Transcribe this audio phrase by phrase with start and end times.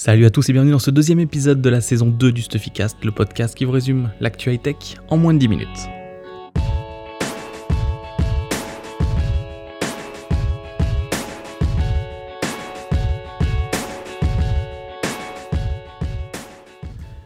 [0.00, 3.04] Salut à tous et bienvenue dans ce deuxième épisode de la saison 2 du Stuffycast,
[3.04, 4.76] le podcast qui vous résume l'actu high-tech
[5.08, 5.88] en moins de 10 minutes.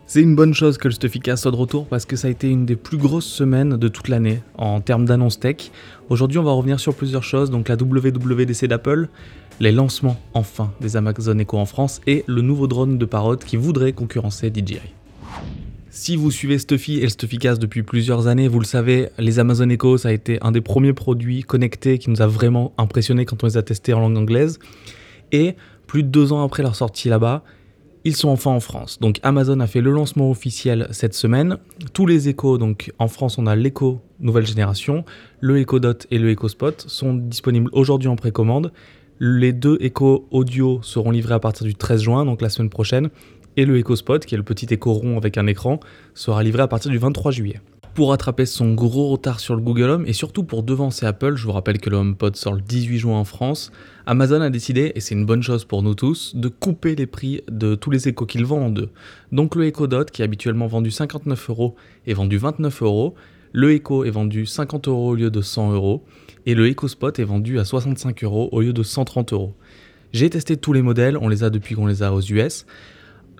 [0.07, 2.48] C'est une bonne chose que le Stuffycast soit de retour parce que ça a été
[2.48, 5.70] une des plus grosses semaines de toute l'année en termes d'annonces tech.
[6.09, 9.09] Aujourd'hui, on va revenir sur plusieurs choses, donc la WWDC d'Apple,
[9.62, 13.57] les lancements enfin des Amazon Echo en France et le nouveau drone de Parrot qui
[13.57, 14.80] voudrait concurrencer DJI.
[15.88, 19.68] Si vous suivez Stuffy et le Stuffycast depuis plusieurs années, vous le savez, les Amazon
[19.68, 23.44] Echo, ça a été un des premiers produits connectés qui nous a vraiment impressionné quand
[23.44, 24.58] on les a testés en langue anglaise.
[25.30, 25.54] Et
[25.86, 27.44] plus de deux ans après leur sortie là-bas,
[28.04, 28.99] ils sont enfin en France.
[28.99, 31.58] Donc Amazon a fait le lancement officiel cette semaine.
[31.93, 35.05] Tous les Echo, donc en France on a l'Echo nouvelle génération,
[35.38, 38.72] le Echo Dot et le Echo Spot sont disponibles aujourd'hui en précommande
[39.25, 43.08] les deux Echo audio seront livrés à partir du 13 juin, donc la semaine prochaine,
[43.56, 45.78] et le Echo Spot, qui est le petit écho rond avec un écran,
[46.12, 47.61] sera livré à partir du 23 juillet.
[47.94, 51.44] Pour rattraper son gros retard sur le Google Home et surtout pour devancer Apple, je
[51.44, 53.70] vous rappelle que le HomePod sort le 18 juin en France,
[54.06, 57.42] Amazon a décidé, et c'est une bonne chose pour nous tous, de couper les prix
[57.48, 58.89] de tous les échos qu'il vend en deux.
[59.30, 61.77] Donc le Echo Dot, qui est habituellement vendu 59 euros,
[62.08, 63.14] est vendu 29 euros,
[63.53, 66.05] le Echo est vendu 50 euros au lieu de 100 euros,
[66.47, 69.55] et le EcoSpot est vendu à 65 euros au lieu de 130 euros.
[70.12, 72.67] J'ai testé tous les modèles, on les a depuis qu'on les a aux US.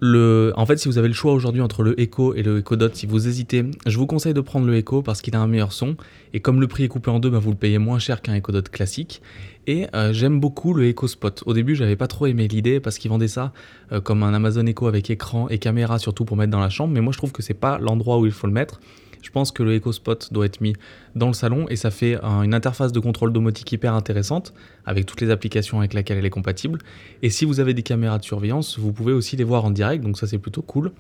[0.05, 2.95] En fait, si vous avez le choix aujourd'hui entre le Echo et le Echo Dot,
[2.97, 5.73] si vous hésitez, je vous conseille de prendre le Echo parce qu'il a un meilleur
[5.73, 5.97] son.
[6.35, 8.35] Et comme le prix est coupé en deux, bah, vous le payez moins cher qu'un
[8.35, 9.23] Echo Dot classique.
[9.69, 11.45] Et euh, j'aime beaucoup le Echo Spot.
[11.47, 13.53] Au début, j'avais pas trop aimé l'idée parce qu'ils vendaient ça
[13.93, 16.93] euh, comme un Amazon Echo avec écran et caméra surtout pour mettre dans la chambre.
[16.93, 18.81] Mais moi, je trouve que c'est pas l'endroit où il faut le mettre.
[19.23, 20.75] Je pense que le EcoSpot doit être mis
[21.15, 25.21] dans le salon et ça fait une interface de contrôle domotique hyper intéressante avec toutes
[25.21, 26.79] les applications avec lesquelles elle est compatible.
[27.23, 30.03] Et si vous avez des caméras de surveillance, vous pouvez aussi les voir en direct,
[30.03, 30.93] donc ça c'est plutôt cool.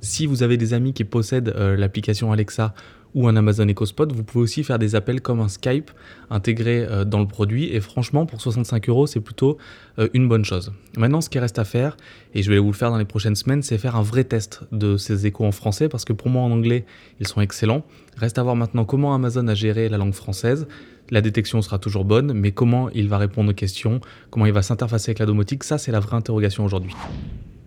[0.00, 2.74] Si vous avez des amis qui possèdent euh, l'application Alexa
[3.14, 5.90] ou un Amazon EcoSpot, vous pouvez aussi faire des appels comme un Skype
[6.30, 7.72] intégré euh, dans le produit.
[7.72, 9.56] Et franchement, pour 65 euros, c'est plutôt
[9.98, 10.72] euh, une bonne chose.
[10.96, 11.96] Maintenant, ce qui reste à faire,
[12.34, 14.62] et je vais vous le faire dans les prochaines semaines, c'est faire un vrai test
[14.72, 16.84] de ces échos en français, parce que pour moi, en anglais,
[17.20, 17.84] ils sont excellents.
[18.16, 20.66] Reste à voir maintenant comment Amazon a géré la langue française.
[21.10, 24.00] La détection sera toujours bonne, mais comment il va répondre aux questions,
[24.30, 26.92] comment il va s'interfacer avec la domotique, ça c'est la vraie interrogation aujourd'hui.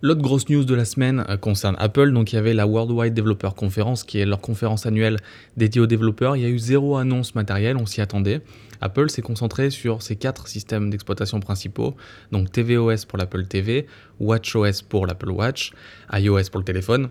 [0.00, 2.12] L'autre grosse news de la semaine euh, concerne Apple.
[2.12, 5.16] Donc, il y avait la Worldwide Developer Conference, qui est leur conférence annuelle
[5.56, 6.36] dédiée aux développeurs.
[6.36, 8.40] Il y a eu zéro annonce matérielle, on s'y attendait.
[8.80, 11.96] Apple s'est concentré sur ses quatre systèmes d'exploitation principaux.
[12.30, 13.88] Donc, tvOS pour l'Apple TV,
[14.20, 15.72] WatchOS pour l'Apple Watch,
[16.12, 17.08] iOS pour le téléphone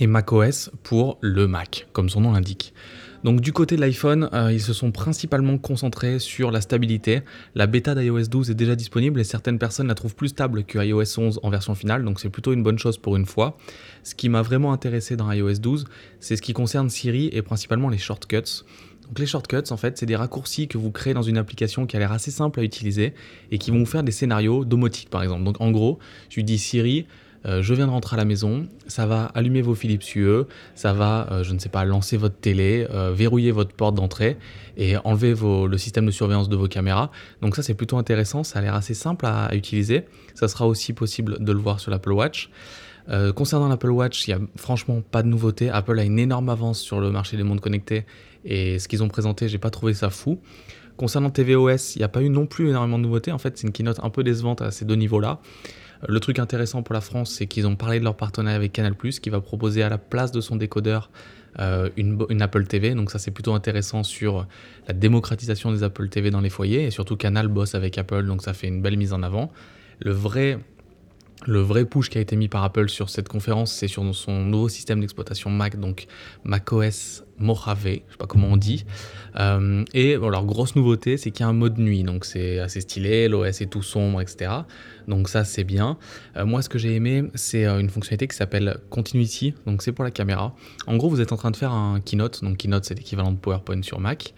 [0.00, 2.74] et macOS pour le Mac, comme son nom l'indique.
[3.22, 7.20] Donc du côté de l'iPhone, euh, ils se sont principalement concentrés sur la stabilité.
[7.54, 10.78] La bêta d'iOS 12 est déjà disponible et certaines personnes la trouvent plus stable que
[10.78, 13.58] iOS 11 en version finale, donc c'est plutôt une bonne chose pour une fois.
[14.04, 15.84] Ce qui m'a vraiment intéressé dans iOS 12,
[16.18, 18.64] c'est ce qui concerne Siri et principalement les shortcuts.
[19.10, 21.96] Donc les shortcuts, en fait, c'est des raccourcis que vous créez dans une application qui
[21.96, 23.12] a l'air assez simple à utiliser
[23.50, 25.42] et qui vont vous faire des scénarios domotiques, par exemple.
[25.42, 25.98] Donc en gros,
[26.36, 27.06] lui dis Siri,
[27.46, 30.92] euh, je viens de rentrer à la maison, ça va allumer vos Philips UE, ça
[30.92, 34.36] va, euh, je ne sais pas, lancer votre télé, euh, verrouiller votre porte d'entrée
[34.76, 37.10] et enlever le système de surveillance de vos caméras.
[37.40, 40.04] Donc ça c'est plutôt intéressant, ça a l'air assez simple à, utiliser.
[40.34, 42.50] Ça sera aussi possible de le voir sur l'Apple Watch.
[43.34, 45.70] concernant l'Apple Watch, il n'y a franchement pas de nouveauté.
[45.70, 48.04] Apple a une énorme avance sur le marché des montres connectées
[48.44, 50.40] et ce qu'ils ont présenté, j'ai pas trouvé ça fou.
[50.96, 53.32] Concernant tvOS, il n'y a pas eu non plus énormément de nouveautés.
[53.32, 55.40] En fait, c'est une keynote un peu décevante à ces deux niveaux-là.
[56.08, 58.94] Le truc intéressant pour la France, c'est qu'ils ont parlé de leur partenariat avec Canal+,
[58.96, 61.10] qui va proposer à la place de son décodeur
[61.58, 62.94] euh, une, Apple TV.
[62.94, 64.46] Donc ça, c'est plutôt intéressant sur
[64.88, 66.84] la démocratisation des Apple TV dans les foyers.
[66.84, 69.52] Et surtout, Canal bosse avec Apple, donc ça fait une belle mise en avant.
[69.98, 70.58] Le vrai
[71.46, 74.44] le vrai push qui a été mis par Apple sur cette conférence, c'est sur son
[74.44, 76.06] nouveau système d'exploitation Mac, donc
[76.44, 78.84] macOS Mojave, je sais pas comment on dit.
[79.38, 82.82] Euh, et leur grosse nouveauté, c'est qu'il y a un mode nuit, donc c'est assez
[82.82, 84.50] stylé, l'OS est tout sombre, etc.
[85.08, 85.96] Donc ça, c'est bien.
[86.36, 89.92] Euh, moi, ce que j'ai aimé, c'est euh, une fonctionnalité qui s'appelle Continuity, donc c'est
[89.92, 90.54] pour la caméra.
[90.86, 93.38] En gros, vous êtes en train de faire un Keynote, donc Keynote, c'est l'équivalent de
[93.38, 94.34] PowerPoint sur Mac.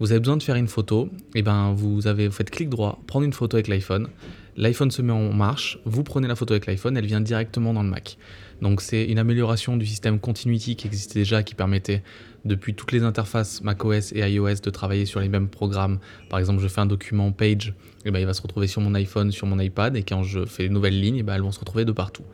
[0.00, 3.00] Vous avez besoin de faire une photo, et ben vous avez vous faites clic droit,
[3.06, 4.08] prendre une photo avec l'iPhone
[4.56, 7.82] l'iPhone se met en marche, vous prenez la photo avec l'iPhone, elle vient directement dans
[7.82, 8.16] le Mac.
[8.62, 12.02] Donc c'est une amélioration du système Continuity qui existait déjà, qui permettait
[12.44, 15.98] depuis toutes les interfaces macOS et iOS de travailler sur les mêmes programmes.
[16.28, 17.68] Par exemple, je fais un document Page,
[18.04, 20.22] et eh ben, il va se retrouver sur mon iPhone, sur mon iPad, et quand
[20.22, 22.24] je fais une nouvelle ligne, et eh ben, elles vont se retrouver de partout.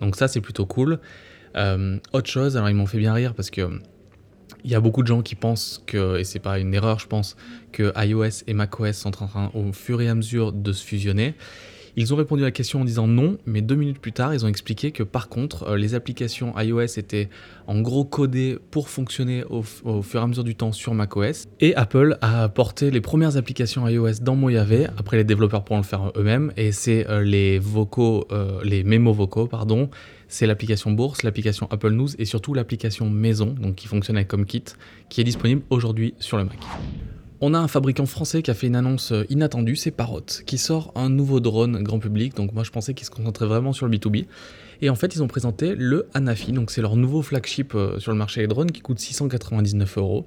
[0.00, 0.98] Donc ça c'est plutôt cool.
[1.56, 3.68] Euh, autre chose, alors ils m'ont fait bien rire parce que
[4.64, 7.06] il y a beaucoup de gens qui pensent que, et c'est pas une erreur, je
[7.06, 7.36] pense,
[7.72, 11.34] que iOS et macOS sont en train au fur et à mesure de se fusionner.
[11.94, 14.46] Ils ont répondu à la question en disant non, mais deux minutes plus tard, ils
[14.46, 17.28] ont expliqué que par contre, euh, les applications iOS étaient
[17.66, 21.48] en gros codées pour fonctionner au, fur et à mesure du temps sur macOS.
[21.60, 24.90] Et Apple a apporté les premières applications iOS dans Mojave.
[24.96, 26.52] Après, les développeurs pourront le faire eux-mêmes.
[26.56, 29.90] Et c'est euh, les vocaux, euh, les mémos vocaux, pardon.
[30.32, 34.64] C'est l'application Bourse, l'application Apple News et surtout l'application Maison, qui fonctionne avec HomeKit,
[35.10, 36.56] qui est disponible aujourd'hui sur le Mac.
[37.42, 40.56] On a un fabricant français qui a fait une annonce euh, inattendue, c'est Parrot, qui
[40.56, 42.34] sort un nouveau drone grand public.
[42.34, 44.24] Donc moi je pensais qu'ils se concentraient vraiment sur le B2B.
[44.80, 48.10] Et en fait ils ont présenté le Hanafi, donc c'est leur nouveau flagship euh, sur
[48.10, 50.26] le marché des drones qui coûte 699 euros.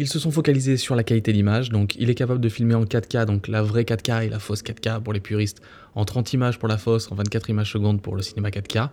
[0.00, 2.82] Ils se sont focalisés sur la qualité d'image, donc il est capable de filmer en
[2.82, 5.62] 4K, donc la vraie 4K et la fausse 4K pour les puristes,
[5.94, 8.88] en 30 images pour la fausse, en 24 images secondes pour le cinéma 4K.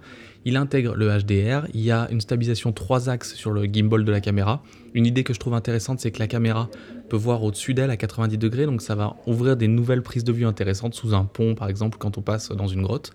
[0.45, 4.11] Il intègre le HDR, il y a une stabilisation 3 axes sur le gimbal de
[4.11, 4.61] la caméra.
[4.93, 6.69] Une idée que je trouve intéressante, c'est que la caméra
[7.09, 10.31] peut voir au-dessus d'elle à 90 degrés, donc ça va ouvrir des nouvelles prises de
[10.31, 13.11] vue intéressantes sous un pont par exemple quand on passe dans une grotte.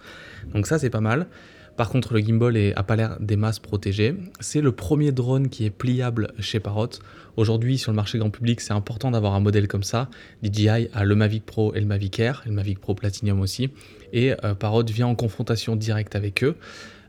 [0.53, 1.29] Donc ça c'est pas mal.
[1.77, 4.15] Par contre, le gimbal n'a pas l'air des masses protégées.
[4.41, 6.89] C'est le premier drone qui est pliable chez Parrot.
[7.37, 10.09] Aujourd'hui, sur le marché grand public, c'est important d'avoir un modèle comme ça.
[10.43, 13.71] DJI a le Mavic Pro et le Mavic Air, le Mavic Pro Platinum aussi.
[14.15, 16.57] Et euh, Parrot vient en confrontation directe avec eux.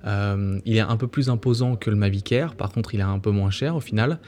[0.05, 3.03] Euh, il est un peu plus imposant que le Mavic Air, par contre, il est
[3.03, 4.19] un peu moins cher au final.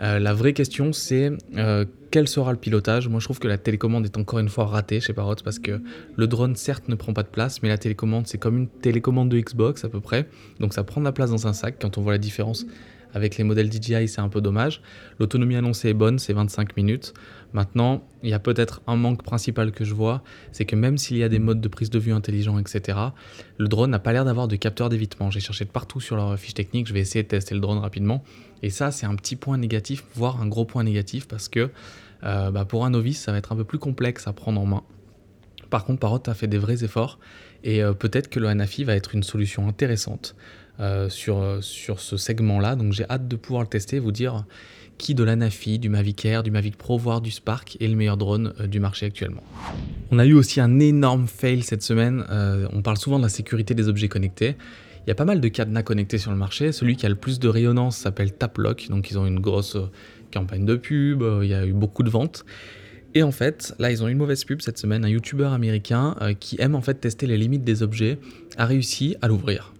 [0.00, 3.08] Euh, la vraie question, c'est euh, quel sera le pilotage?
[3.08, 5.80] Moi, je trouve que la télécommande est encore une fois ratée chez Parrot parce que
[6.16, 9.28] le drone, certes, ne prend pas de place, mais la télécommande, c'est comme une télécommande
[9.28, 10.28] de Xbox à peu près.
[10.60, 11.76] Donc, ça prend de la place dans un sac.
[11.80, 12.66] Quand on voit la différence
[13.14, 14.80] avec les modèles DJI, c'est un peu dommage.
[15.18, 17.14] L'autonomie annoncée est bonne, c'est 25 minutes.
[17.52, 20.22] Maintenant, il y a peut-être un manque principal que je vois,
[20.52, 22.98] c'est que même s'il y a des modes de prise de vue intelligents, etc.,
[23.58, 25.30] le drone n'a pas l'air d'avoir de capteur d'évitement.
[25.30, 27.78] J'ai cherché de partout sur leur fiche technique, je vais essayer de tester le drone
[27.78, 28.24] rapidement.
[28.62, 31.70] Et ça, c'est un petit point négatif, voire un gros point négatif, parce que
[32.24, 34.66] euh, bah, pour un novice, ça va être un peu plus complexe à prendre en
[34.66, 34.82] main.
[35.68, 37.18] Par contre, Parrot a fait des vrais efforts,
[37.64, 40.34] et euh, peut-être que le Hanafi va être une solution intéressante.
[40.80, 42.76] Euh, sur, euh, sur ce segment-là.
[42.76, 44.46] Donc j'ai hâte de pouvoir le tester, vous dire
[44.96, 48.16] qui de l'Anafi, du Mavic Air, du Mavic Pro, voire du Spark est le meilleur
[48.16, 49.42] drone du marché actuellement.
[50.10, 52.24] On a eu aussi un énorme fail cette semaine.
[52.72, 54.56] on parle souvent de la sécurité des objets connectés.
[55.06, 56.72] Il y a pas mal de cadenas connectés sur le marché.
[56.72, 58.88] Celui qui a le plus de rayonnance s'appelle Taplock.
[58.88, 59.76] Donc ils ont une grosse
[60.32, 62.46] campagne de pub, il y a eu beaucoup de ventes.
[63.14, 65.04] Et en fait, là, ils ont une mauvaise pub cette semaine.
[65.04, 68.18] Un YouTuber américain qui aime en fait tester les limites des objets
[68.56, 69.74] a réussi à l'ouvrir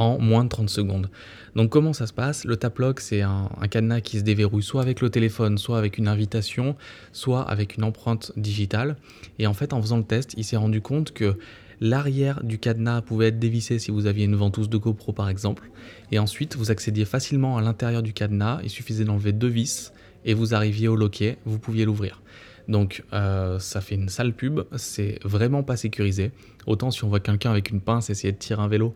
[0.00, 1.10] en moins de 30 secondes.
[1.54, 2.46] Donc comment ça se passe?
[2.46, 5.98] Le tap lock, c'est un, cadenas qui se déverrouille soit avec le téléphone, soit avec
[5.98, 6.74] une invitation,
[7.12, 8.96] soit avec une empreinte digitale.
[9.38, 11.36] Et en fait, en faisant le test, il s'est rendu compte que
[11.82, 15.70] l'arrière du cadenas pouvait être dévissé si vous aviez une ventouse de GoPro par exemple.
[16.12, 19.92] Et ensuite, vous accédiez facilement à l'intérieur du cadenas, il suffisait d'enlever deux vis
[20.24, 22.22] et vous arriviez au loquet, vous pouviez l'ouvrir.
[22.70, 26.30] Donc euh, ça fait une sale pub, c'est vraiment pas sécurisé.
[26.66, 28.94] Autant si on voit quelqu'un avec une pince essayer de tirer un vélo,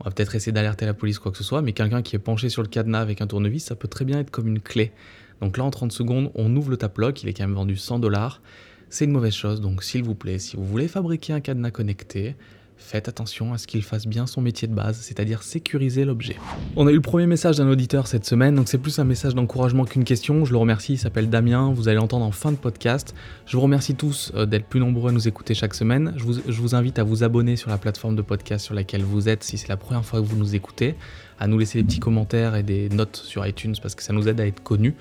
[0.00, 2.20] on va peut-être essayer d'alerter la police, quoi que ce soit, mais quelqu'un qui est
[2.20, 4.92] penché sur le cadenas avec un tournevis, ça peut très bien être comme une clé.
[5.40, 8.00] Donc là, en 30 secondes, on ouvre le tap-lock, il est quand même vendu 100
[8.00, 8.42] dollars.
[8.90, 12.36] C'est une mauvaise chose, donc s'il vous plaît, si vous voulez fabriquer un cadenas connecté,
[12.76, 16.36] faites attention à ce qu'il fasse bien son métier de base, c'est-à-dire sécuriser l'objet.
[16.76, 19.34] On a eu le premier message d'un auditeur cette semaine, donc c'est plus un message
[19.34, 20.44] d'encouragement qu'une question.
[20.44, 23.14] Je le remercie, il s'appelle Damien, vous allez l'entendre en fin de podcast.
[23.46, 26.14] Je vous remercie tous euh, d'être plus nombreux à nous écouter chaque semaine.
[26.16, 29.42] Je vous, invite à vous abonner sur la plateforme de podcast sur laquelle vous êtes
[29.42, 30.94] si c'est la première fois que vous nous écoutez,
[31.38, 34.28] à nous laisser des petits commentaires et des notes sur iTunes parce que ça nous
[34.28, 34.94] aide à être connus.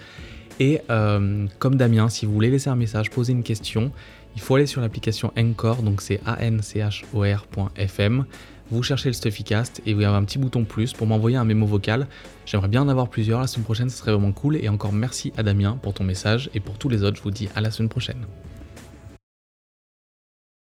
[0.59, 3.91] Et euh, comme Damien, si vous voulez laisser un message, poser une question,
[4.35, 8.25] il faut aller sur l'application Encore, donc c'est anchor.fm.
[8.71, 11.67] Vous cherchez le Stuffycast et vous avez un petit bouton plus pour m'envoyer un mémo
[11.67, 12.07] vocal.
[12.45, 14.57] J'aimerais bien en avoir plusieurs la semaine prochaine, ce serait vraiment cool.
[14.57, 17.31] Et encore merci à Damien pour ton message et pour tous les autres, je vous
[17.31, 18.25] dis à la semaine prochaine.